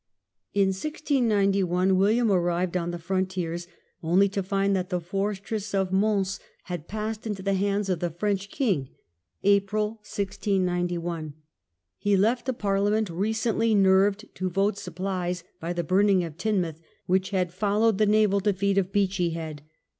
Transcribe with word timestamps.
In 0.55 0.69
1 0.69 0.73
69 0.73 1.67
1 1.67 1.95
William 1.95 2.31
arrived 2.31 2.75
on 2.75 2.89
the 2.89 2.97
frontiers 2.97 3.67
only 4.01 4.27
to 4.29 4.41
find 4.41 4.75
that 4.75 4.89
the 4.89 4.99
fortress 4.99 5.75
of 5.75 5.91
Mons 5.91 6.39
had 6.63 6.87
passed 6.87 7.27
into 7.27 7.43
the 7.43 7.53
hands 7.53 7.87
of 7.87 7.99
Campaign 7.99 8.05
of 8.09 8.13
the 8.13 8.19
French 8.19 8.49
king 8.49 8.89
(April, 9.43 9.87
1 9.97 9.97
69 10.01 10.87
1). 10.99 11.33
He 11.99 12.17
left 12.17 12.49
a 12.49 12.53
parlia 12.53 12.87
'^' 12.87 12.91
ment 12.93 13.09
recently 13.11 13.75
nerved 13.75 14.27
to 14.33 14.49
vote 14.49 14.75
supplies 14.79 15.43
by 15.59 15.71
the 15.71 15.83
burning 15.83 16.23
of 16.23 16.35
Teignmouth, 16.35 16.79
which 17.05 17.29
had 17.29 17.53
followed 17.53 17.99
the 17.99 18.07
naval 18.07 18.39
defeat 18.39 18.79
of 18.79 18.91
Beachy 18.91 19.29
Head. 19.33 19.61